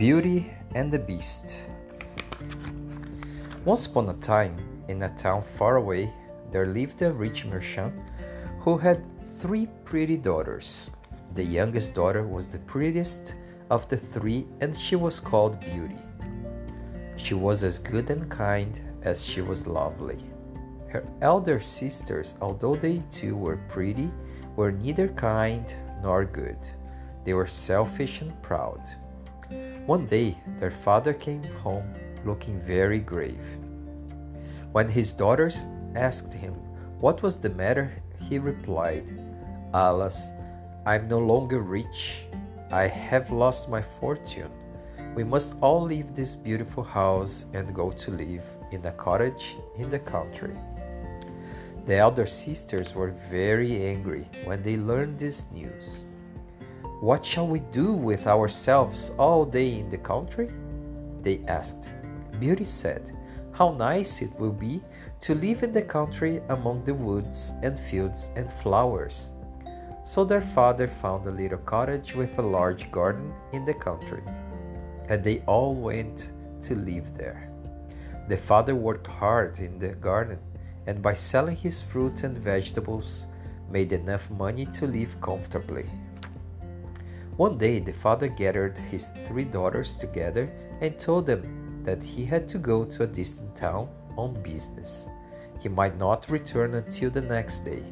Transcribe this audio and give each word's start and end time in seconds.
Beauty 0.00 0.50
and 0.74 0.90
the 0.90 0.98
Beast. 0.98 1.60
Once 3.66 3.84
upon 3.84 4.08
a 4.08 4.14
time, 4.14 4.56
in 4.88 5.02
a 5.02 5.14
town 5.14 5.44
far 5.58 5.76
away, 5.76 6.10
there 6.50 6.64
lived 6.64 7.02
a 7.02 7.12
rich 7.12 7.44
merchant 7.44 7.92
who 8.60 8.78
had 8.78 9.04
three 9.40 9.68
pretty 9.84 10.16
daughters. 10.16 10.88
The 11.34 11.44
youngest 11.44 11.92
daughter 11.92 12.26
was 12.26 12.48
the 12.48 12.60
prettiest 12.60 13.34
of 13.68 13.90
the 13.90 13.98
three, 13.98 14.46
and 14.62 14.74
she 14.74 14.96
was 14.96 15.20
called 15.20 15.60
Beauty. 15.60 16.00
She 17.18 17.34
was 17.34 17.62
as 17.62 17.78
good 17.78 18.08
and 18.08 18.30
kind 18.30 18.80
as 19.02 19.22
she 19.22 19.42
was 19.42 19.66
lovely. 19.66 20.24
Her 20.88 21.04
elder 21.20 21.60
sisters, 21.60 22.36
although 22.40 22.74
they 22.74 23.02
too 23.10 23.36
were 23.36 23.58
pretty, 23.68 24.10
were 24.56 24.72
neither 24.72 25.08
kind 25.08 25.76
nor 26.02 26.24
good. 26.24 26.56
They 27.26 27.34
were 27.34 27.46
selfish 27.46 28.22
and 28.22 28.32
proud. 28.42 28.80
One 29.90 30.06
day, 30.06 30.36
their 30.60 30.70
father 30.70 31.12
came 31.12 31.42
home 31.64 31.92
looking 32.24 32.60
very 32.60 33.00
grave. 33.00 33.44
When 34.70 34.88
his 34.88 35.12
daughters 35.12 35.66
asked 35.96 36.32
him 36.32 36.54
what 37.00 37.22
was 37.24 37.34
the 37.34 37.50
matter, 37.50 37.90
he 38.28 38.38
replied, 38.38 39.10
Alas, 39.74 40.30
I'm 40.86 41.08
no 41.08 41.18
longer 41.18 41.58
rich. 41.58 42.22
I 42.70 42.86
have 42.86 43.32
lost 43.32 43.68
my 43.68 43.82
fortune. 43.82 44.52
We 45.16 45.24
must 45.24 45.56
all 45.60 45.82
leave 45.82 46.14
this 46.14 46.36
beautiful 46.36 46.84
house 46.84 47.44
and 47.52 47.74
go 47.74 47.90
to 47.90 48.12
live 48.12 48.44
in 48.70 48.86
a 48.86 48.92
cottage 48.92 49.56
in 49.76 49.90
the 49.90 49.98
country. 49.98 50.54
The 51.86 51.96
elder 51.96 52.26
sisters 52.26 52.94
were 52.94 53.10
very 53.28 53.84
angry 53.84 54.28
when 54.44 54.62
they 54.62 54.76
learned 54.76 55.18
this 55.18 55.46
news. 55.50 56.04
What 57.00 57.24
shall 57.24 57.46
we 57.46 57.60
do 57.60 57.94
with 57.94 58.26
ourselves 58.26 59.10
all 59.16 59.46
day 59.46 59.78
in 59.80 59.88
the 59.88 59.96
country? 59.96 60.50
They 61.22 61.40
asked. 61.48 61.88
Beauty 62.38 62.66
said, 62.66 63.16
How 63.52 63.72
nice 63.72 64.20
it 64.20 64.38
will 64.38 64.52
be 64.52 64.82
to 65.20 65.34
live 65.34 65.62
in 65.62 65.72
the 65.72 65.80
country 65.80 66.42
among 66.50 66.84
the 66.84 66.92
woods 66.92 67.52
and 67.62 67.80
fields 67.88 68.28
and 68.36 68.52
flowers. 68.62 69.30
So 70.04 70.26
their 70.26 70.42
father 70.42 70.88
found 70.88 71.26
a 71.26 71.30
little 71.30 71.64
cottage 71.64 72.14
with 72.14 72.38
a 72.38 72.42
large 72.42 72.92
garden 72.92 73.32
in 73.54 73.64
the 73.64 73.72
country, 73.72 74.22
and 75.08 75.24
they 75.24 75.40
all 75.46 75.74
went 75.74 76.32
to 76.62 76.74
live 76.74 77.16
there. 77.16 77.50
The 78.28 78.36
father 78.36 78.74
worked 78.74 79.06
hard 79.06 79.58
in 79.58 79.78
the 79.78 79.94
garden, 79.94 80.38
and 80.86 81.00
by 81.00 81.14
selling 81.14 81.56
his 81.56 81.80
fruit 81.80 82.24
and 82.24 82.36
vegetables, 82.36 83.24
made 83.70 83.94
enough 83.94 84.30
money 84.30 84.66
to 84.66 84.86
live 84.86 85.18
comfortably. 85.22 85.88
One 87.40 87.56
day, 87.56 87.78
the 87.78 87.94
father 87.94 88.28
gathered 88.28 88.76
his 88.76 89.08
three 89.26 89.44
daughters 89.44 89.94
together 89.94 90.52
and 90.82 90.98
told 90.98 91.24
them 91.24 91.80
that 91.86 92.02
he 92.02 92.26
had 92.26 92.46
to 92.48 92.58
go 92.58 92.84
to 92.84 93.04
a 93.04 93.06
distant 93.06 93.56
town 93.56 93.88
on 94.18 94.42
business. 94.42 95.08
He 95.58 95.70
might 95.70 95.96
not 95.96 96.30
return 96.30 96.74
until 96.74 97.08
the 97.08 97.22
next 97.22 97.64
day. 97.64 97.82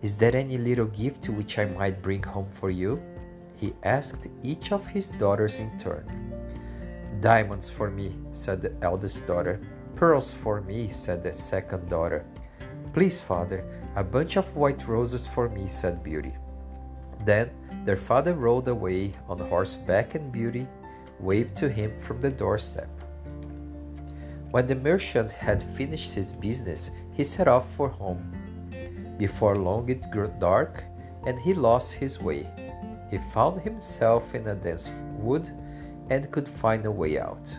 Is 0.00 0.16
there 0.16 0.34
any 0.34 0.56
little 0.56 0.86
gift 0.86 1.28
which 1.28 1.58
I 1.58 1.66
might 1.66 2.00
bring 2.00 2.22
home 2.22 2.48
for 2.50 2.70
you? 2.70 2.98
He 3.56 3.74
asked 3.82 4.26
each 4.42 4.72
of 4.72 4.86
his 4.86 5.08
daughters 5.08 5.58
in 5.58 5.78
turn. 5.78 6.08
Diamonds 7.20 7.68
for 7.68 7.90
me, 7.90 8.16
said 8.32 8.62
the 8.62 8.72
eldest 8.80 9.26
daughter. 9.26 9.60
Pearls 9.96 10.32
for 10.32 10.62
me, 10.62 10.88
said 10.88 11.22
the 11.22 11.34
second 11.34 11.90
daughter. 11.90 12.24
Please, 12.94 13.20
father, 13.20 13.66
a 13.96 14.02
bunch 14.02 14.36
of 14.36 14.56
white 14.56 14.88
roses 14.88 15.26
for 15.26 15.50
me, 15.50 15.68
said 15.68 16.02
Beauty. 16.02 16.32
Then 17.26 17.50
their 17.84 17.96
father 17.96 18.34
rode 18.34 18.68
away 18.68 19.14
on 19.28 19.38
horseback, 19.38 20.14
and 20.14 20.32
Beauty 20.32 20.66
waved 21.20 21.56
to 21.56 21.68
him 21.68 21.92
from 22.00 22.20
the 22.20 22.30
doorstep. 22.30 22.88
When 24.50 24.66
the 24.66 24.74
merchant 24.74 25.32
had 25.32 25.62
finished 25.76 26.14
his 26.14 26.32
business, 26.32 26.90
he 27.12 27.24
set 27.24 27.48
off 27.48 27.70
for 27.74 27.88
home. 27.88 28.24
Before 29.18 29.56
long 29.56 29.88
it 29.88 30.10
grew 30.10 30.32
dark, 30.38 30.82
and 31.26 31.38
he 31.38 31.54
lost 31.54 31.92
his 31.92 32.20
way. 32.20 32.48
He 33.10 33.18
found 33.32 33.60
himself 33.60 34.34
in 34.34 34.46
a 34.46 34.54
dense 34.54 34.90
wood 35.18 35.50
and 36.10 36.30
could 36.30 36.48
find 36.48 36.86
a 36.86 36.90
way 36.90 37.18
out. 37.18 37.56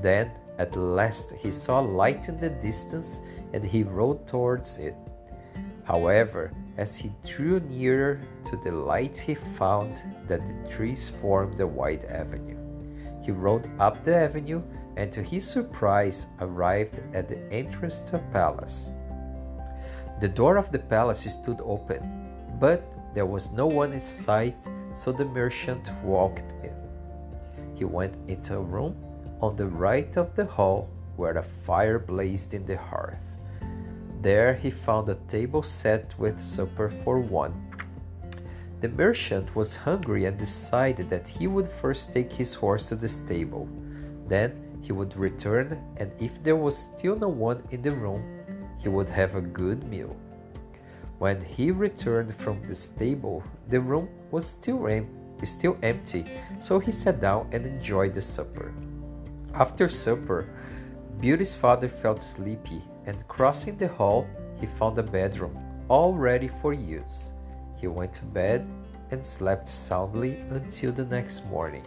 Then, 0.00 0.30
at 0.58 0.76
last, 0.76 1.32
he 1.32 1.52
saw 1.52 1.80
light 1.80 2.28
in 2.28 2.40
the 2.40 2.50
distance 2.50 3.20
and 3.52 3.64
he 3.64 3.82
rode 3.82 4.26
towards 4.26 4.78
it. 4.78 4.96
However, 5.84 6.52
as 6.78 6.96
he 6.96 7.12
drew 7.26 7.58
nearer 7.60 8.20
to 8.44 8.56
the 8.56 8.70
light, 8.70 9.18
he 9.18 9.34
found 9.34 10.00
that 10.28 10.46
the 10.46 10.70
trees 10.70 11.10
formed 11.20 11.60
a 11.60 11.66
wide 11.66 12.04
avenue. 12.04 12.56
He 13.22 13.32
rode 13.32 13.68
up 13.80 14.04
the 14.04 14.14
avenue 14.14 14.62
and, 14.96 15.12
to 15.12 15.22
his 15.22 15.46
surprise, 15.46 16.28
arrived 16.40 17.00
at 17.12 17.28
the 17.28 17.38
entrance 17.52 18.00
to 18.02 18.16
a 18.16 18.32
palace. 18.32 18.90
The 20.20 20.28
door 20.28 20.56
of 20.56 20.70
the 20.70 20.78
palace 20.78 21.24
stood 21.24 21.60
open, 21.64 22.30
but 22.60 22.82
there 23.12 23.26
was 23.26 23.50
no 23.50 23.66
one 23.66 23.92
in 23.92 24.00
sight, 24.00 24.56
so 24.94 25.12
the 25.12 25.24
merchant 25.24 25.90
walked 26.04 26.52
in. 26.62 26.74
He 27.74 27.84
went 27.84 28.14
into 28.28 28.56
a 28.56 28.62
room 28.62 28.96
on 29.40 29.56
the 29.56 29.66
right 29.66 30.16
of 30.16 30.34
the 30.36 30.44
hall 30.44 30.88
where 31.16 31.36
a 31.38 31.42
fire 31.42 31.98
blazed 31.98 32.54
in 32.54 32.66
the 32.66 32.76
hearth. 32.76 33.18
There 34.20 34.54
he 34.54 34.70
found 34.70 35.08
a 35.08 35.14
table 35.28 35.62
set 35.62 36.14
with 36.18 36.40
supper 36.40 36.90
for 36.90 37.20
one. 37.20 37.54
The 38.80 38.88
merchant 38.88 39.54
was 39.54 39.76
hungry 39.76 40.24
and 40.24 40.36
decided 40.36 41.08
that 41.10 41.26
he 41.26 41.46
would 41.46 41.68
first 41.68 42.12
take 42.12 42.32
his 42.32 42.54
horse 42.54 42.88
to 42.88 42.96
the 42.96 43.08
stable. 43.08 43.68
Then 44.26 44.78
he 44.82 44.92
would 44.92 45.16
return, 45.16 45.82
and 45.96 46.12
if 46.18 46.42
there 46.42 46.56
was 46.56 46.76
still 46.76 47.16
no 47.16 47.28
one 47.28 47.62
in 47.70 47.82
the 47.82 47.94
room, 47.94 48.22
he 48.78 48.88
would 48.88 49.08
have 49.08 49.34
a 49.34 49.40
good 49.40 49.84
meal. 49.84 50.16
When 51.18 51.40
he 51.40 51.70
returned 51.70 52.34
from 52.36 52.62
the 52.62 52.76
stable, 52.76 53.42
the 53.68 53.80
room 53.80 54.08
was 54.30 54.46
still, 54.46 54.86
em- 54.86 55.08
still 55.42 55.76
empty, 55.82 56.24
so 56.60 56.78
he 56.78 56.92
sat 56.92 57.20
down 57.20 57.48
and 57.52 57.66
enjoyed 57.66 58.14
the 58.14 58.22
supper. 58.22 58.72
After 59.54 59.88
supper, 59.88 60.48
Beauty's 61.20 61.54
father 61.54 61.88
felt 61.88 62.22
sleepy, 62.22 62.84
and 63.08 63.26
crossing 63.26 63.78
the 63.78 63.88
hall, 63.88 64.26
he 64.60 64.66
found 64.66 64.98
a 64.98 65.02
bedroom 65.02 65.56
all 65.88 66.12
ready 66.12 66.48
for 66.60 66.74
use. 66.74 67.32
He 67.80 67.86
went 67.86 68.12
to 68.14 68.24
bed 68.26 68.68
and 69.10 69.24
slept 69.24 69.66
soundly 69.66 70.36
until 70.50 70.92
the 70.92 71.06
next 71.06 71.46
morning. 71.46 71.84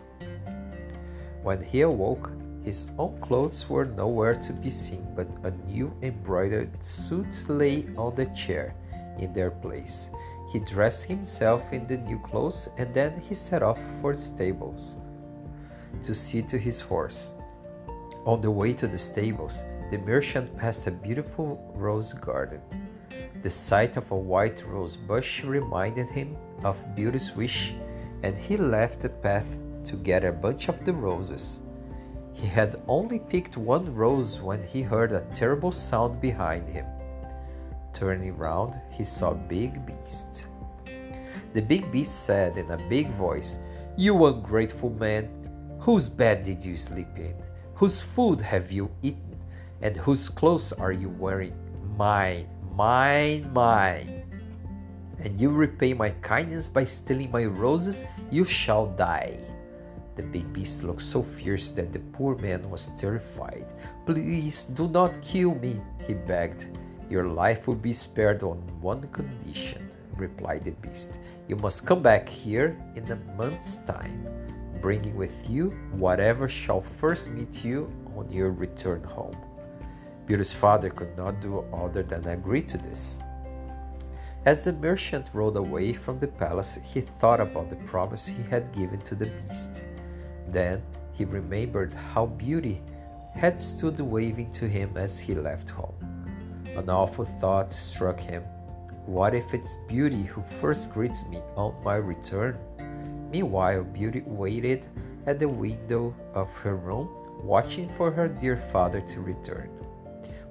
When 1.43 1.61
he 1.61 1.81
awoke, 1.81 2.31
his 2.63 2.87
own 2.97 3.21
clothes 3.21 3.69
were 3.69 3.85
nowhere 3.85 4.33
to 4.33 4.51
be 4.51 4.71
seen, 4.71 5.05
but 5.15 5.27
a 5.43 5.51
new 5.71 5.93
embroidered 6.01 6.71
suit 6.83 7.45
lay 7.47 7.85
on 7.95 8.15
the 8.15 8.25
chair 8.35 8.73
in 9.19 9.31
their 9.33 9.51
place. 9.51 10.09
He 10.51 10.57
dressed 10.57 11.03
himself 11.03 11.71
in 11.71 11.85
the 11.85 11.97
new 11.97 12.17
clothes 12.17 12.67
and 12.79 12.93
then 12.95 13.21
he 13.21 13.35
set 13.35 13.61
off 13.61 13.79
for 14.01 14.15
the 14.15 14.21
stables 14.21 14.97
to 16.01 16.15
see 16.15 16.41
to 16.41 16.57
his 16.57 16.81
horse. 16.81 17.29
On 18.25 18.41
the 18.41 18.51
way 18.51 18.73
to 18.73 18.87
the 18.87 18.97
stables, 18.97 19.63
the 19.91 19.97
merchant 19.97 20.57
passed 20.57 20.87
a 20.87 20.91
beautiful 20.91 21.73
rose 21.75 22.13
garden. 22.13 22.61
The 23.43 23.49
sight 23.49 23.97
of 23.97 24.09
a 24.09 24.15
white 24.15 24.63
rose 24.65 24.95
bush 24.95 25.43
reminded 25.43 26.07
him 26.07 26.37
of 26.63 26.95
Beauty's 26.95 27.33
wish, 27.35 27.73
and 28.23 28.39
he 28.39 28.55
left 28.55 29.01
the 29.01 29.09
path 29.09 29.47
to 29.83 29.97
get 29.97 30.23
a 30.23 30.31
bunch 30.31 30.69
of 30.69 30.85
the 30.85 30.93
roses. 30.93 31.59
He 32.31 32.47
had 32.47 32.81
only 32.87 33.19
picked 33.19 33.57
one 33.57 33.93
rose 33.93 34.39
when 34.39 34.63
he 34.63 34.81
heard 34.81 35.11
a 35.11 35.27
terrible 35.35 35.73
sound 35.73 36.21
behind 36.21 36.69
him. 36.69 36.85
Turning 37.93 38.37
round, 38.37 38.79
he 38.91 39.03
saw 39.03 39.31
a 39.31 39.35
big 39.35 39.85
beast. 39.85 40.45
The 41.51 41.61
big 41.61 41.91
beast 41.91 42.23
said 42.23 42.55
in 42.55 42.71
a 42.71 42.77
big 42.87 43.09
voice, 43.15 43.59
You 43.97 44.25
ungrateful 44.25 44.91
man, 44.91 45.27
whose 45.81 46.07
bed 46.07 46.43
did 46.43 46.63
you 46.63 46.77
sleep 46.77 47.09
in? 47.17 47.35
Whose 47.73 48.01
food 48.01 48.39
have 48.39 48.71
you 48.71 48.89
eaten? 49.01 49.30
And 49.81 49.97
whose 49.97 50.29
clothes 50.29 50.73
are 50.73 50.91
you 50.91 51.09
wearing? 51.09 51.53
Mine, 51.97 52.47
mine, 52.75 53.51
mine. 53.53 54.23
And 55.19 55.39
you 55.39 55.49
repay 55.49 55.93
my 55.93 56.11
kindness 56.21 56.69
by 56.69 56.83
stealing 56.85 57.31
my 57.31 57.45
roses, 57.45 58.03
you 58.31 58.45
shall 58.45 58.87
die. 58.87 59.37
The 60.15 60.23
big 60.23 60.51
beast 60.53 60.83
looked 60.83 61.01
so 61.01 61.21
fierce 61.21 61.69
that 61.71 61.93
the 61.93 61.99
poor 61.99 62.35
man 62.37 62.69
was 62.69 62.89
terrified. 62.97 63.65
Please 64.05 64.65
do 64.65 64.87
not 64.87 65.21
kill 65.21 65.55
me, 65.55 65.79
he 66.07 66.13
begged. 66.13 66.65
Your 67.09 67.27
life 67.27 67.67
will 67.67 67.75
be 67.75 67.93
spared 67.93 68.43
on 68.43 68.57
one 68.81 69.07
condition, 69.09 69.89
replied 70.15 70.65
the 70.65 70.71
beast. 70.71 71.19
You 71.47 71.55
must 71.55 71.85
come 71.85 72.01
back 72.01 72.27
here 72.27 72.77
in 72.95 73.09
a 73.11 73.15
month's 73.37 73.77
time 73.87 74.27
bringing 74.81 75.15
with 75.15 75.47
you 75.49 75.69
whatever 75.93 76.49
shall 76.49 76.81
first 76.81 77.29
meet 77.29 77.63
you 77.63 77.89
on 78.17 78.29
your 78.29 78.51
return 78.51 79.03
home. 79.03 79.37
Beauty's 80.25 80.53
father 80.53 80.89
could 80.89 81.17
not 81.17 81.41
do 81.41 81.65
other 81.73 82.03
than 82.03 82.27
agree 82.27 82.61
to 82.63 82.77
this. 82.77 83.19
As 84.45 84.63
the 84.63 84.73
merchant 84.73 85.27
rode 85.33 85.57
away 85.57 85.93
from 85.93 86.19
the 86.19 86.27
palace, 86.27 86.79
he 86.83 87.01
thought 87.01 87.39
about 87.39 87.69
the 87.69 87.75
promise 87.75 88.25
he 88.25 88.41
had 88.43 88.71
given 88.71 88.99
to 89.01 89.15
the 89.15 89.27
beast. 89.27 89.83
Then 90.47 90.81
he 91.13 91.25
remembered 91.25 91.93
how 91.93 92.25
Beauty 92.25 92.81
had 93.35 93.61
stood 93.61 93.99
waving 93.99 94.51
to 94.53 94.67
him 94.67 94.97
as 94.97 95.19
he 95.19 95.35
left 95.35 95.69
home. 95.69 95.93
An 96.75 96.89
awful 96.89 97.25
thought 97.25 97.71
struck 97.71 98.19
him. 98.19 98.43
What 99.05 99.35
if 99.35 99.53
it's 99.53 99.77
Beauty 99.87 100.23
who 100.23 100.41
first 100.59 100.91
greets 100.91 101.25
me 101.25 101.39
on 101.55 101.75
my 101.83 101.95
return? 101.95 102.57
Meanwhile, 103.31 103.83
Beauty 103.83 104.23
waited 104.25 104.87
at 105.25 105.39
the 105.39 105.47
window 105.47 106.15
of 106.33 106.49
her 106.63 106.75
room, 106.75 107.09
watching 107.43 107.89
for 107.95 108.11
her 108.11 108.27
dear 108.27 108.57
father 108.57 109.01
to 109.01 109.21
return. 109.21 109.69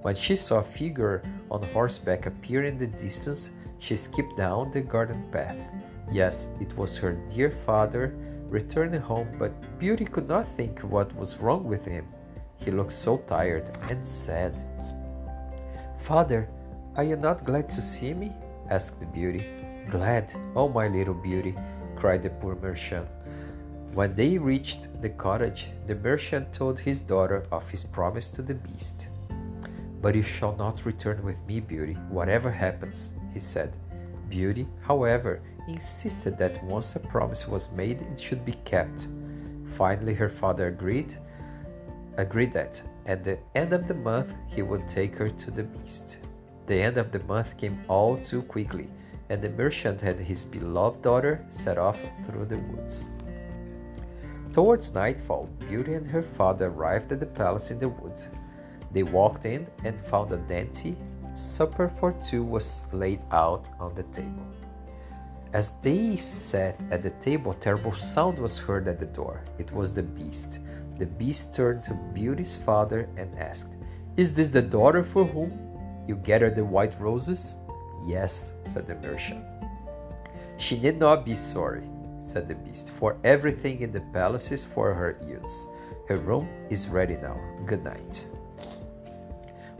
When 0.02 0.14
she 0.14 0.35
saw 0.35 0.61
a 0.61 0.64
figure 0.64 1.23
on 1.50 1.62
horseback 1.75 2.26
appear 2.26 2.64
in 2.64 2.79
the 2.79 2.87
distance, 2.87 3.50
she 3.79 3.97
skipped 3.97 4.37
down 4.37 4.70
the 4.70 4.81
garden 4.81 5.25
path. 5.31 5.58
Yes, 6.11 6.49
it 6.58 6.75
was 6.76 6.97
her 6.97 7.12
dear 7.29 7.50
father 7.67 8.14
returning 8.49 9.00
home, 9.00 9.29
but 9.38 9.52
Beauty 9.79 10.05
could 10.05 10.29
not 10.29 10.49
think 10.56 10.81
what 10.81 11.14
was 11.17 11.38
wrong 11.38 11.64
with 11.64 11.85
him. 11.85 12.08
He 12.56 12.70
looked 12.70 12.93
so 12.93 13.19
tired 13.19 13.70
and 13.88 14.06
sad. 14.06 14.56
Father, 15.99 16.49
are 16.96 17.05
you 17.05 17.17
not 17.17 17.44
glad 17.44 17.69
to 17.70 17.82
see 17.82 18.14
me? 18.14 18.32
asked 18.70 19.12
Beauty. 19.12 19.46
Glad, 19.91 20.32
oh 20.56 20.69
my 20.69 20.88
little 20.88 21.14
Beauty, 21.14 21.55
cried 21.96 22.23
the 22.23 22.31
poor 22.31 22.56
merchant. 22.56 23.08
When 23.93 24.14
they 24.14 24.38
reached 24.38 24.88
the 25.03 25.11
cottage, 25.11 25.69
the 25.87 25.94
merchant 25.94 26.53
told 26.53 26.81
his 26.81 27.03
daughter 27.03 27.44
of 27.53 27.69
his 27.69 27.85
promise 27.85 28.29
to 28.31 28.43
the 28.43 28.55
beast. 28.55 29.08
But 30.00 30.14
you 30.14 30.23
shall 30.23 30.56
not 30.56 30.87
return 30.87 31.23
with 31.23 31.44
me, 31.47 31.61
Beauty, 31.61 31.94
whatever 32.08 32.50
happens, 32.50 33.12
he 33.35 33.41
said. 33.41 33.76
Beauty, 34.29 34.67
however, 34.82 35.43
insisted 35.69 36.38
that 36.38 36.62
once 36.64 36.97
a 36.97 37.00
promise 37.00 37.47
was 37.47 37.70
made, 37.73 38.00
it 38.00 38.20
should 38.20 38.44
be 38.44 38.55
kept. 38.64 39.08
Finally, 39.76 40.14
her 40.14 40.29
father 40.29 40.69
agreed, 40.69 41.19
agreed 42.17 42.52
that 42.52 42.82
at 43.06 43.25
the 43.25 43.38
end 43.55 43.73
of 43.73 43.88
the 43.88 43.94
month 43.94 44.35
he 44.49 44.62
would 44.62 44.88
take 44.88 45.17
her 45.17 45.31
to 45.31 45.50
the 45.50 45.64
beast. 45.64 46.19
The 46.67 46.81
end 46.81 46.96
of 46.96 47.12
the 47.12 47.23
month 47.25 47.56
came 47.56 47.85
all 47.88 48.17
too 48.17 48.43
quickly, 48.43 48.88
and 49.29 49.43
the 49.43 49.50
merchant 49.50 50.00
had 50.00 50.19
his 50.19 50.44
beloved 50.44 51.03
daughter 51.03 51.44
set 51.50 51.79
off 51.79 52.00
through 52.26 52.46
the 52.46 52.58
woods. 52.58 53.11
Towards 54.53 54.94
nightfall, 54.94 55.49
Beauty 55.69 55.94
and 55.94 56.06
her 56.08 56.23
father 56.23 56.67
arrived 56.67 57.12
at 57.12 57.20
the 57.20 57.26
palace 57.26 57.70
in 57.70 57.79
the 57.79 57.88
wood. 57.88 58.20
They 58.93 59.03
walked 59.03 59.45
in 59.45 59.67
and 59.85 59.99
found 60.07 60.33
a 60.33 60.37
dainty 60.37 60.97
supper 61.35 61.89
for 62.01 62.13
two 62.13 62.43
was 62.43 62.85
laid 62.93 63.21
out 63.31 63.67
on 63.79 63.95
the 63.95 64.03
table. 64.05 64.47
As 65.53 65.73
they 65.83 66.17
sat 66.17 66.81
at 66.91 67.03
the 67.03 67.11
table, 67.11 67.53
a 67.53 67.57
terrible 67.57 67.95
sound 67.95 68.39
was 68.39 68.59
heard 68.59 68.87
at 68.87 69.01
the 69.01 69.07
door. 69.07 69.43
It 69.59 69.73
was 69.73 69.93
the 69.93 70.03
beast. 70.03 70.61
The 70.99 71.07
beast 71.07 71.55
turned 71.55 71.83
to 71.85 71.95
Beauty's 72.15 72.57
father 72.57 73.09
and 73.17 73.37
asked, 73.37 73.75
Is 74.17 74.33
this 74.35 74.51
the 74.51 74.63
daughter 74.63 75.03
for 75.03 75.25
whom 75.25 75.59
you 76.07 76.17
gathered 76.17 76.55
the 76.55 76.65
white 76.65 77.01
roses? 77.01 77.57
Yes, 78.07 78.53
said 78.73 78.87
the 78.87 78.95
merchant. 78.97 79.45
She 80.57 80.79
need 80.79 80.99
not 80.99 81.25
be 81.25 81.35
sorry, 81.35 81.83
said 82.21 82.47
the 82.47 82.55
beast, 82.55 82.91
for 82.91 83.17
everything 83.25 83.81
in 83.81 83.93
the 83.93 84.03
palace 84.13 84.53
is 84.53 84.65
for 84.65 84.95
her 84.95 85.19
use. 85.27 85.67
Her 86.07 86.17
room 86.17 86.49
is 86.69 86.87
ready 86.87 87.17
now. 87.17 87.41
Good 87.67 87.83
night. 87.83 88.25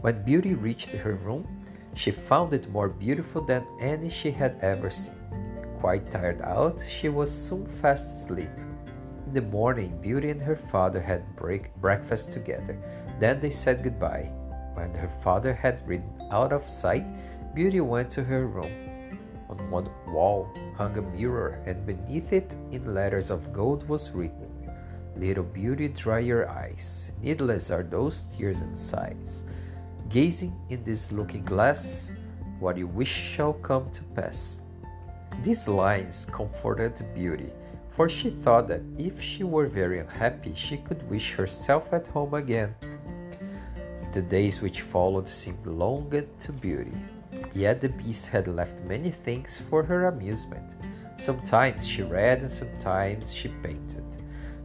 When 0.01 0.23
Beauty 0.23 0.55
reached 0.55 0.89
her 0.89 1.13
room, 1.13 1.45
she 1.93 2.09
found 2.09 2.53
it 2.53 2.71
more 2.71 2.89
beautiful 2.89 3.41
than 3.45 3.67
any 3.79 4.09
she 4.09 4.31
had 4.31 4.57
ever 4.61 4.89
seen. 4.89 5.13
Quite 5.79 6.09
tired 6.09 6.41
out, 6.41 6.81
she 6.81 7.07
was 7.09 7.31
soon 7.31 7.67
fast 7.67 8.15
asleep. 8.15 8.49
In 9.27 9.33
the 9.33 9.41
morning, 9.41 10.01
Beauty 10.01 10.31
and 10.31 10.41
her 10.41 10.55
father 10.55 10.99
had 10.99 11.35
break 11.35 11.73
breakfast 11.75 12.33
together. 12.33 12.77
Then 13.19 13.39
they 13.39 13.51
said 13.51 13.83
goodbye. 13.83 14.31
When 14.73 14.95
her 14.95 15.11
father 15.21 15.53
had 15.53 15.87
ridden 15.87 16.09
out 16.31 16.51
of 16.51 16.67
sight, 16.67 17.05
Beauty 17.53 17.81
went 17.81 18.09
to 18.11 18.23
her 18.23 18.47
room. 18.47 18.71
On 19.49 19.69
one 19.69 19.89
wall 20.07 20.49
hung 20.77 20.97
a 20.97 21.01
mirror, 21.01 21.61
and 21.67 21.85
beneath 21.85 22.33
it, 22.33 22.55
in 22.71 22.95
letters 22.95 23.29
of 23.29 23.53
gold, 23.53 23.87
was 23.87 24.09
written, 24.11 24.49
Little 25.15 25.43
Beauty, 25.43 25.89
dry 25.89 26.19
your 26.19 26.49
eyes. 26.49 27.11
Needless 27.21 27.69
are 27.69 27.83
those 27.83 28.23
tears 28.23 28.61
and 28.61 28.77
sighs. 28.77 29.43
Gazing 30.11 30.53
in 30.67 30.83
this 30.83 31.13
looking 31.13 31.45
glass, 31.45 32.11
what 32.59 32.77
you 32.77 32.85
wish 32.85 33.07
shall 33.07 33.53
come 33.53 33.89
to 33.91 34.03
pass. 34.13 34.59
These 35.41 35.69
lines 35.69 36.27
comforted 36.29 37.01
Beauty, 37.15 37.49
for 37.91 38.09
she 38.09 38.29
thought 38.29 38.67
that 38.67 38.81
if 38.97 39.21
she 39.21 39.45
were 39.45 39.67
very 39.67 39.99
unhappy, 39.99 40.51
she 40.53 40.75
could 40.75 41.09
wish 41.09 41.31
herself 41.31 41.93
at 41.93 42.07
home 42.07 42.33
again. 42.33 42.75
The 44.11 44.21
days 44.21 44.61
which 44.61 44.81
followed 44.81 45.29
seemed 45.29 45.65
long 45.65 46.11
to 46.41 46.51
Beauty, 46.51 46.97
yet 47.53 47.79
the 47.79 47.87
beast 47.87 48.27
had 48.27 48.49
left 48.49 48.83
many 48.83 49.11
things 49.11 49.61
for 49.69 49.81
her 49.81 50.07
amusement. 50.07 50.75
Sometimes 51.15 51.87
she 51.87 52.03
read 52.03 52.41
and 52.41 52.51
sometimes 52.51 53.33
she 53.33 53.47
painted. 53.63 54.03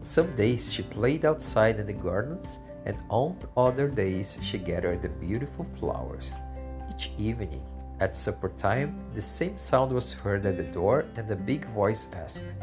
Some 0.03 0.35
days 0.35 0.73
she 0.73 0.83
played 0.83 1.25
outside 1.25 1.79
in 1.79 1.87
the 1.87 1.93
gardens 1.93 2.59
and 2.87 2.97
on 3.11 3.37
other 3.57 3.89
days 3.89 4.39
she 4.41 4.59
gathered 4.59 5.03
the 5.03 5.09
beautiful 5.09 5.67
flowers. 5.79 6.37
Each 6.89 7.11
evening, 7.19 7.63
at 7.99 8.17
supper 8.17 8.51
time, 8.57 9.01
the 9.13 9.23
same 9.23 9.59
sound 9.59 9.93
was 9.93 10.13
heard 10.13 10.47
at 10.47 10.57
the 10.57 10.63
door, 10.63 11.05
and 11.17 11.31
a 11.31 11.37
big 11.37 11.67
voice 11.75 12.07
asked, 12.13 12.55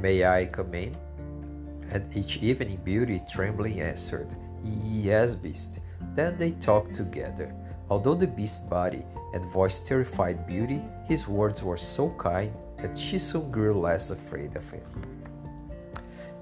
May 0.00 0.24
I 0.24 0.46
come 0.46 0.74
in? 0.74 0.96
And 1.90 2.16
each 2.16 2.36
evening, 2.38 2.80
Beauty 2.84 3.22
trembling 3.30 3.80
answered, 3.80 4.36
Yes, 4.62 5.34
Beast. 5.34 5.80
Then 6.14 6.38
they 6.38 6.52
talked 6.52 6.94
together. 6.94 7.52
Although 7.90 8.14
the 8.14 8.26
beast's 8.26 8.60
body 8.60 9.04
and 9.34 9.52
voice 9.52 9.80
terrified 9.80 10.46
Beauty, 10.46 10.82
his 11.06 11.26
words 11.26 11.62
were 11.62 11.76
so 11.76 12.14
kind 12.18 12.52
that 12.78 12.96
she 12.96 13.18
soon 13.18 13.50
grew 13.50 13.78
less 13.78 14.10
afraid 14.10 14.56
of 14.56 14.70
him. 14.70 14.84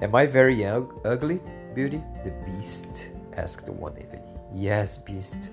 Am 0.00 0.14
I 0.14 0.26
very 0.26 0.64
ugly, 0.67 1.40
Beauty? 1.75 2.02
The 2.25 2.32
beast 2.44 3.06
asked 3.36 3.67
the 3.67 3.72
one 3.72 3.96
evening. 3.98 4.22
Yes, 4.55 4.98
beast. 4.98 5.51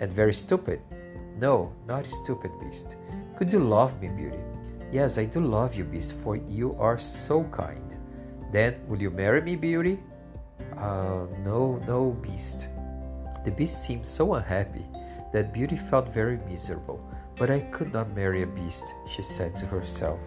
And 0.00 0.12
very 0.12 0.34
stupid? 0.34 0.80
No, 1.38 1.72
not 1.86 2.08
stupid, 2.08 2.50
beast. 2.60 2.96
Could 3.36 3.52
you 3.52 3.60
love 3.60 4.00
me, 4.00 4.08
Beauty? 4.08 4.40
Yes, 4.90 5.16
I 5.18 5.24
do 5.24 5.40
love 5.40 5.74
you, 5.74 5.84
beast, 5.84 6.14
for 6.22 6.36
you 6.36 6.76
are 6.78 6.98
so 6.98 7.44
kind. 7.44 7.96
Then 8.52 8.80
will 8.88 9.00
you 9.00 9.10
marry 9.10 9.40
me, 9.40 9.56
Beauty? 9.56 9.98
Uh, 10.76 11.26
no, 11.44 11.82
no, 11.86 12.10
beast. 12.22 12.68
The 13.44 13.50
beast 13.50 13.84
seemed 13.84 14.06
so 14.06 14.34
unhappy 14.34 14.84
that 15.32 15.54
Beauty 15.54 15.76
felt 15.76 16.12
very 16.12 16.38
miserable. 16.48 17.00
But 17.36 17.50
I 17.50 17.60
could 17.60 17.92
not 17.92 18.14
marry 18.14 18.42
a 18.42 18.46
beast, 18.46 18.84
she 19.08 19.22
said 19.22 19.56
to 19.56 19.66
herself. 19.66 20.20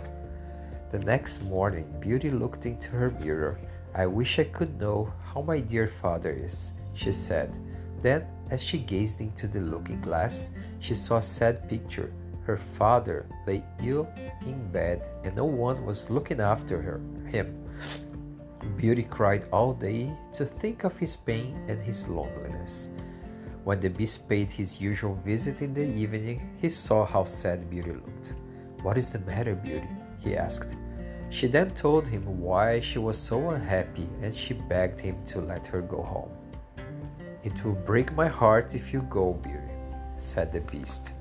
The 0.91 0.99
next 0.99 1.43
morning, 1.43 1.93
Beauty 1.99 2.31
looked 2.31 2.65
into 2.65 2.89
her 2.91 3.11
mirror. 3.11 3.59
I 3.93 4.07
wish 4.07 4.39
I 4.39 4.45
could 4.45 4.79
know 4.79 5.13
how 5.33 5.41
my 5.41 5.59
dear 5.59 5.87
father 5.87 6.31
is 6.31 6.73
she 6.95 7.11
said. 7.11 7.57
Then, 8.01 8.25
as 8.49 8.61
she 8.61 8.79
gazed 8.79 9.21
into 9.21 9.47
the 9.47 9.59
looking 9.59 10.01
glass, 10.01 10.51
she 10.79 10.95
saw 10.95 11.17
a 11.17 11.21
sad 11.21 11.69
picture. 11.69 12.11
Her 12.43 12.57
father 12.57 13.25
lay 13.47 13.63
ill 13.83 14.07
in 14.45 14.71
bed, 14.71 15.07
and 15.23 15.35
no 15.35 15.45
one 15.45 15.85
was 15.85 16.09
looking 16.09 16.39
after 16.39 16.81
her, 16.81 17.01
him. 17.29 17.61
Beauty 18.77 19.03
cried 19.03 19.47
all 19.51 19.73
day 19.73 20.11
to 20.33 20.45
think 20.45 20.83
of 20.83 20.97
his 20.97 21.15
pain 21.15 21.55
and 21.67 21.81
his 21.81 22.07
loneliness. 22.07 22.89
When 23.63 23.79
the 23.79 23.89
beast 23.89 24.29
paid 24.29 24.51
his 24.51 24.79
usual 24.79 25.15
visit 25.25 25.61
in 25.61 25.73
the 25.73 25.85
evening, 25.85 26.55
he 26.61 26.69
saw 26.69 27.05
how 27.05 27.23
sad 27.23 27.69
Beauty 27.69 27.93
looked. 27.93 28.35
What 28.83 28.97
is 28.97 29.09
the 29.09 29.19
matter, 29.19 29.55
Beauty? 29.55 29.89
he 30.19 30.37
asked. 30.37 30.75
She 31.31 31.47
then 31.47 31.71
told 31.71 32.07
him 32.07 32.39
why 32.39 32.79
she 32.79 32.99
was 32.99 33.17
so 33.17 33.49
unhappy 33.49 34.07
and 34.21 34.35
she 34.35 34.53
begged 34.53 34.99
him 34.99 35.23
to 35.25 35.41
let 35.41 35.65
her 35.67 35.81
go 35.81 36.03
home. 36.03 36.29
It 37.45 37.63
will 37.63 37.73
break 37.73 38.11
my 38.13 38.27
heart 38.27 38.73
if 38.73 38.91
you 38.91 39.03
go, 39.03 39.33
Beauty, 39.33 39.59
said 40.17 40.51
the 40.51 40.61
beast. 40.61 41.13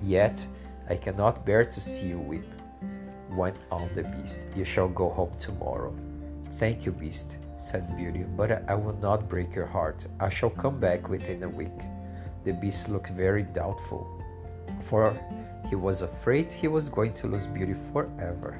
Yet 0.00 0.46
I 0.88 0.96
cannot 0.96 1.44
bear 1.44 1.66
to 1.66 1.80
see 1.80 2.06
you 2.06 2.18
weep, 2.18 2.48
went 3.30 3.58
on 3.70 3.90
the 3.94 4.04
beast. 4.04 4.46
You 4.56 4.64
shall 4.64 4.88
go 4.88 5.10
home 5.10 5.36
tomorrow. 5.38 5.94
Thank 6.58 6.86
you, 6.86 6.92
beast, 6.92 7.36
said 7.58 7.94
Beauty, 7.94 8.24
but 8.24 8.64
I 8.70 8.74
will 8.74 8.96
not 9.02 9.28
break 9.28 9.54
your 9.54 9.66
heart. 9.66 10.06
I 10.18 10.30
shall 10.30 10.48
come 10.48 10.80
back 10.80 11.10
within 11.10 11.42
a 11.42 11.48
week. 11.48 11.78
The 12.44 12.54
beast 12.54 12.88
looked 12.88 13.10
very 13.10 13.42
doubtful, 13.42 14.08
for 14.88 15.14
he 15.68 15.76
was 15.76 16.00
afraid 16.00 16.50
he 16.50 16.68
was 16.68 16.88
going 16.88 17.12
to 17.12 17.26
lose 17.26 17.46
Beauty 17.46 17.74
forever. 17.92 18.58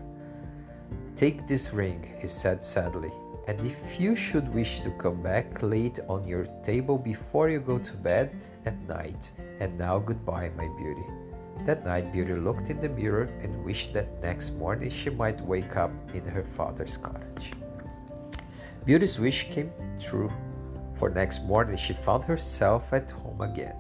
Take 1.17 1.49
this 1.49 1.73
ring, 1.73 2.15
he 2.21 2.29
said 2.29 2.63
sadly, 2.63 3.11
and 3.47 3.61
if 3.61 4.01
you 4.01 4.17
should 4.17 4.53
wish 4.53 4.81
to 4.81 4.91
come 4.91 5.23
back, 5.23 5.63
lay 5.63 5.87
it 5.87 6.01
on 6.09 6.27
your 6.27 6.47
table 6.65 6.99
before 6.99 7.49
you 7.49 7.61
go 7.61 7.79
to 7.79 7.93
bed 7.93 8.35
at 8.65 8.77
night. 8.89 9.31
And 9.61 9.79
now 9.79 9.99
goodbye, 9.99 10.51
my 10.57 10.69
beauty. 10.77 11.05
That 11.65 11.85
night, 11.85 12.13
Beauty 12.13 12.35
looked 12.35 12.71
in 12.71 12.81
the 12.81 12.89
mirror 12.89 13.29
and 13.43 13.65
wished 13.65 13.93
that 13.95 14.21
next 14.21 14.51
morning 14.55 14.91
she 14.91 15.11
might 15.11 15.41
wake 15.41 15.77
up 15.77 15.91
in 16.13 16.25
her 16.25 16.45
father's 16.57 16.97
cottage. 16.97 17.53
Beauty's 18.85 19.19
wish 19.19 19.49
came 19.51 19.73
true, 19.99 20.31
for 20.99 21.09
next 21.09 21.43
morning 21.45 21.77
she 21.77 21.93
found 21.93 22.25
herself 22.25 22.93
at 22.93 23.11
home 23.11 23.41
again. 23.41 23.77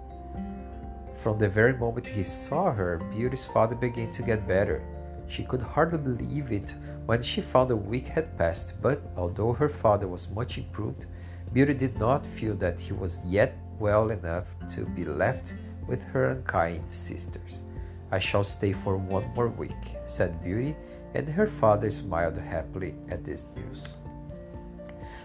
From 1.22 1.38
the 1.38 1.48
very 1.48 1.74
moment 1.74 2.06
he 2.06 2.22
saw 2.22 2.72
her, 2.72 2.98
Beauty's 3.12 3.46
father 3.46 3.74
began 3.74 4.10
to 4.12 4.22
get 4.22 4.48
better. 4.48 4.82
She 5.28 5.44
could 5.44 5.62
hardly 5.62 5.98
believe 5.98 6.50
it 6.50 6.74
when 7.06 7.22
she 7.22 7.40
found 7.40 7.70
a 7.70 7.76
week 7.76 8.06
had 8.06 8.36
passed, 8.36 8.74
but 8.82 9.00
although 9.16 9.52
her 9.52 9.68
father 9.68 10.08
was 10.08 10.28
much 10.28 10.58
improved, 10.58 11.06
Beauty 11.52 11.74
did 11.74 11.98
not 11.98 12.26
feel 12.26 12.54
that 12.56 12.80
he 12.80 12.92
was 12.92 13.22
yet 13.24 13.56
well 13.78 14.10
enough 14.10 14.46
to 14.74 14.84
be 14.84 15.04
left 15.04 15.54
with 15.86 16.02
her 16.02 16.26
unkind 16.26 16.90
sisters. 16.92 17.62
I 18.10 18.18
shall 18.18 18.44
stay 18.44 18.72
for 18.72 18.96
one 18.96 19.32
more 19.34 19.48
week, 19.48 19.96
said 20.04 20.42
Beauty, 20.42 20.76
and 21.14 21.28
her 21.28 21.46
father 21.46 21.90
smiled 21.90 22.38
happily 22.38 22.94
at 23.08 23.24
this 23.24 23.46
news. 23.54 23.96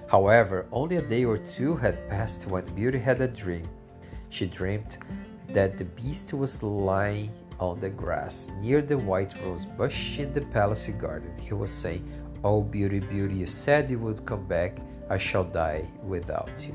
However, 0.07 0.67
only 0.71 0.97
a 0.97 1.01
day 1.01 1.25
or 1.25 1.37
two 1.37 1.75
had 1.75 2.09
passed 2.09 2.45
when 2.47 2.65
Beauty 2.75 2.99
had 2.99 3.21
a 3.21 3.27
dream. 3.27 3.67
She 4.29 4.45
dreamed 4.45 4.97
that 5.49 5.77
the 5.77 5.85
beast 5.85 6.33
was 6.33 6.61
lying 6.61 7.31
on 7.61 7.79
the 7.79 7.89
grass 7.89 8.49
near 8.59 8.81
the 8.81 8.97
white 8.97 9.33
rose 9.43 9.65
bush 9.65 10.17
in 10.17 10.33
the 10.33 10.41
palace 10.41 10.87
garden. 10.87 11.31
He 11.39 11.53
was 11.53 11.71
saying, 11.71 12.03
Oh, 12.43 12.61
Beauty, 12.61 12.99
Beauty, 12.99 13.35
you 13.35 13.47
said 13.47 13.91
you 13.91 13.99
would 13.99 14.25
come 14.25 14.45
back. 14.47 14.79
I 15.09 15.17
shall 15.17 15.43
die 15.43 15.85
without 16.03 16.65
you. 16.65 16.73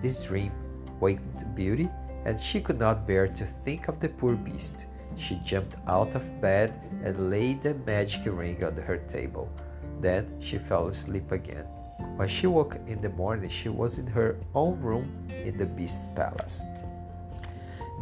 This 0.00 0.22
dream 0.22 0.52
waked 1.00 1.54
Beauty, 1.54 1.90
and 2.24 2.40
she 2.40 2.60
could 2.60 2.78
not 2.78 3.06
bear 3.06 3.28
to 3.28 3.46
think 3.64 3.88
of 3.88 4.00
the 4.00 4.08
poor 4.08 4.34
beast. 4.34 4.86
She 5.16 5.36
jumped 5.44 5.76
out 5.86 6.14
of 6.14 6.40
bed 6.40 6.72
and 7.04 7.28
laid 7.28 7.62
the 7.62 7.74
magic 7.86 8.22
ring 8.24 8.64
on 8.64 8.76
her 8.76 8.96
table. 8.96 9.50
Then 10.00 10.40
she 10.40 10.56
fell 10.56 10.88
asleep 10.88 11.30
again. 11.30 11.66
When 12.16 12.28
she 12.28 12.46
woke 12.46 12.78
in 12.86 13.02
the 13.02 13.10
morning, 13.10 13.50
she 13.50 13.68
was 13.68 13.98
in 13.98 14.06
her 14.06 14.38
own 14.54 14.80
room 14.80 15.28
in 15.44 15.58
the 15.58 15.66
beast's 15.66 16.08
palace. 16.16 16.62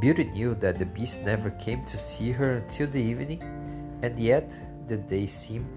Beauty 0.00 0.24
knew 0.24 0.54
that 0.54 0.78
the 0.78 0.86
beast 0.86 1.20
never 1.24 1.50
came 1.50 1.84
to 1.84 1.98
see 1.98 2.32
her 2.32 2.54
until 2.54 2.86
the 2.86 3.02
evening, 3.02 3.42
and 4.02 4.18
yet 4.18 4.50
the 4.88 4.96
day 4.96 5.26
seemed 5.26 5.68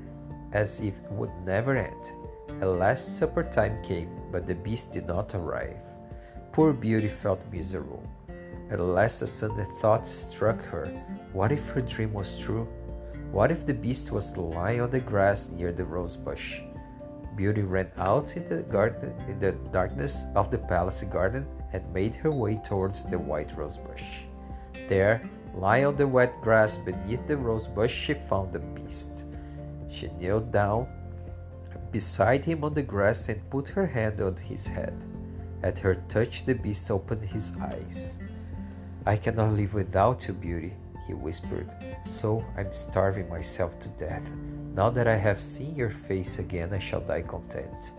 as 0.54 0.80
if 0.80 0.96
it 0.96 1.12
would 1.12 1.34
never 1.46 1.76
end. 1.76 2.14
At 2.62 2.70
last 2.70 3.18
supper 3.18 3.44
time 3.44 3.84
came, 3.84 4.10
but 4.32 4.48
the 4.48 4.56
beast 4.56 4.94
did 4.94 5.08
not 5.08 5.36
arrive. 5.36 5.76
Poor 6.54 6.72
Beauty 6.72 7.10
felt 7.10 7.44
miserable. 7.52 8.02
At 8.72 8.80
last 8.80 9.22
a 9.22 9.28
sudden 9.28 9.68
thought 9.82 10.08
struck 10.08 10.62
her. 10.72 10.86
What 11.34 11.52
if 11.52 11.68
her 11.72 11.82
dream 11.82 12.14
was 12.14 12.40
true? 12.40 12.66
What 13.34 13.52
if 13.52 13.66
the 13.66 13.74
beast 13.74 14.10
was 14.12 14.38
lying 14.38 14.80
on 14.80 14.90
the 14.92 15.02
grass 15.02 15.50
near 15.50 15.74
the 15.74 15.84
rose 15.84 16.16
bush? 16.16 16.62
Beauty 17.36 17.64
ran 17.64 17.92
out 17.98 18.38
in 18.38 18.48
the 18.48 18.64
garden 18.64 19.14
in 19.28 19.40
the 19.40 19.52
darkness 19.74 20.24
of 20.34 20.50
the 20.50 20.60
palace 20.60 21.04
garden 21.12 21.46
and 21.74 21.94
made 21.94 22.16
her 22.16 22.32
way 22.32 22.56
towards 22.56 23.04
the 23.04 23.18
white 23.18 23.58
rose 23.58 23.78
bush. 23.78 24.04
There, 24.88 25.22
lying 25.56 25.86
on 25.86 25.98
the 25.98 26.08
wet 26.08 26.42
grass 26.42 26.78
beneath 26.78 27.28
the 27.28 27.38
rose 27.38 27.68
bush, 27.68 27.94
she 27.94 28.14
found 28.14 28.54
the 28.54 28.60
beast. 28.60 29.26
She 29.90 30.08
knelt 30.20 30.52
down 30.52 30.88
beside 31.94 32.44
him 32.44 32.64
on 32.64 32.74
the 32.74 32.82
grass 32.82 33.30
and 33.30 33.50
put 33.50 33.70
her 33.70 33.86
hand 33.86 34.20
on 34.20 34.36
his 34.36 34.68
head. 34.68 35.06
At 35.62 35.80
her 35.80 35.96
touch, 36.10 36.46
the 36.46 36.56
beast 36.56 36.92
opened 36.92 37.24
his 37.24 37.54
eyes. 37.62 38.18
I 39.06 39.16
cannot 39.16 39.54
live 39.54 39.74
without 39.74 40.28
you, 40.28 40.34
Beauty, 40.34 40.74
he 41.08 41.14
whispered, 41.14 41.74
so 42.04 42.44
I'm 42.58 42.74
starving 42.74 43.30
myself 43.30 43.80
to 43.80 43.90
death. 43.90 44.30
Now 44.74 44.90
that 44.90 45.08
I 45.08 45.16
have 45.16 45.40
seen 45.40 45.76
your 45.76 45.92
face 45.92 46.40
again, 46.40 46.74
I 46.74 46.80
shall 46.80 47.02
die 47.02 47.22
content. 47.22 47.92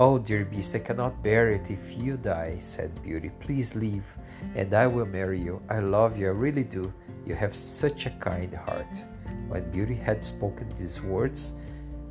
Oh, 0.00 0.16
dear 0.18 0.46
beast, 0.46 0.74
I 0.74 0.78
cannot 0.78 1.22
bear 1.22 1.50
it 1.50 1.70
if 1.70 1.92
you 1.94 2.16
die, 2.16 2.56
said 2.58 3.02
Beauty. 3.02 3.30
Please 3.38 3.74
leave, 3.74 4.06
and 4.54 4.72
I 4.72 4.86
will 4.86 5.04
marry 5.04 5.38
you. 5.38 5.60
I 5.68 5.80
love 5.80 6.16
you, 6.16 6.28
I 6.28 6.30
really 6.30 6.64
do. 6.64 6.90
You 7.26 7.34
have 7.34 7.54
such 7.54 8.06
a 8.06 8.16
kind 8.18 8.54
heart. 8.54 9.04
When 9.48 9.70
Beauty 9.70 9.96
had 9.96 10.24
spoken 10.24 10.70
these 10.70 11.02
words, 11.02 11.52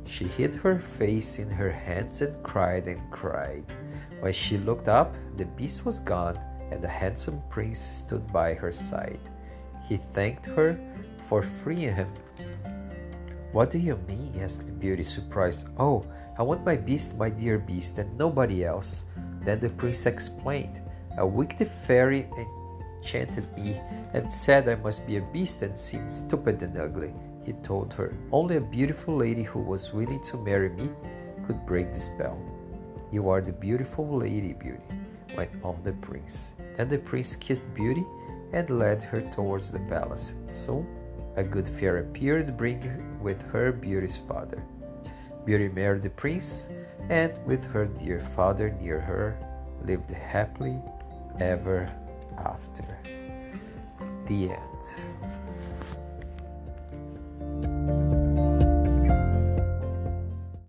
she 0.06 0.26
hid 0.26 0.54
her 0.54 0.78
face 0.78 1.40
in 1.40 1.50
her 1.50 1.72
hands 1.72 2.22
and 2.22 2.40
cried 2.44 2.86
and 2.86 3.02
cried. 3.10 3.64
When 4.20 4.32
she 4.32 4.56
looked 4.56 4.86
up, 4.86 5.16
the 5.36 5.46
beast 5.46 5.84
was 5.84 5.98
gone, 5.98 6.38
and 6.70 6.80
the 6.80 6.88
handsome 6.88 7.42
prince 7.50 7.80
stood 7.80 8.32
by 8.32 8.54
her 8.54 8.70
side. 8.70 9.18
He 9.88 9.96
thanked 9.96 10.46
her 10.46 10.78
for 11.28 11.42
freeing 11.42 11.96
him. 11.96 12.14
What 13.50 13.70
do 13.70 13.78
you 13.78 13.96
mean? 14.06 14.38
asked 14.40 14.78
Beauty, 14.78 15.02
surprised. 15.02 15.66
Oh, 15.76 16.06
I 16.40 16.42
want 16.42 16.64
my 16.64 16.74
beast, 16.74 17.18
my 17.18 17.28
dear 17.28 17.58
beast, 17.58 17.98
and 17.98 18.16
nobody 18.16 18.64
else. 18.64 19.04
Then 19.44 19.60
the 19.60 19.68
prince 19.68 20.06
explained. 20.06 20.80
A 21.18 21.26
wicked 21.26 21.68
fairy 21.68 22.30
enchanted 22.96 23.54
me 23.58 23.78
and 24.14 24.32
said 24.32 24.66
I 24.66 24.76
must 24.76 25.06
be 25.06 25.18
a 25.18 25.32
beast 25.34 25.60
and 25.60 25.76
seem 25.76 26.08
stupid 26.08 26.62
and 26.62 26.78
ugly. 26.78 27.12
He 27.44 27.52
told 27.52 27.92
her 27.92 28.14
only 28.32 28.56
a 28.56 28.60
beautiful 28.62 29.14
lady 29.14 29.42
who 29.42 29.58
was 29.58 29.92
willing 29.92 30.22
to 30.22 30.38
marry 30.38 30.70
me 30.70 30.88
could 31.46 31.66
break 31.66 31.92
the 31.92 32.00
spell. 32.00 32.40
You 33.12 33.28
are 33.28 33.42
the 33.42 33.52
beautiful 33.52 34.08
lady, 34.08 34.54
Beauty, 34.54 34.80
went 35.36 35.50
on 35.62 35.78
the 35.84 35.92
prince. 35.92 36.54
Then 36.74 36.88
the 36.88 36.96
prince 36.96 37.36
kissed 37.36 37.74
Beauty 37.74 38.06
and 38.54 38.70
led 38.70 39.02
her 39.02 39.20
towards 39.30 39.70
the 39.70 39.80
palace. 39.80 40.32
Soon 40.46 40.86
a 41.36 41.44
good 41.44 41.68
fairy 41.68 42.00
appeared, 42.00 42.56
bringing 42.56 43.20
with 43.22 43.42
her 43.52 43.72
Beauty's 43.72 44.16
father. 44.16 44.62
Beauty 45.44 45.68
married 45.68 46.02
the 46.02 46.10
prince, 46.10 46.68
and 47.08 47.32
with 47.46 47.64
her 47.72 47.86
dear 47.86 48.20
father 48.20 48.70
near 48.70 49.00
her, 49.00 49.38
lived 49.84 50.10
happily 50.10 50.80
ever 51.40 51.90
after. 52.38 52.98
The 54.26 54.50
end. 54.50 55.09